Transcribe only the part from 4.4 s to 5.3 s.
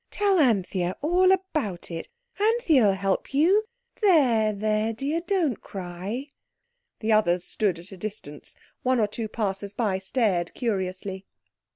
there, dear,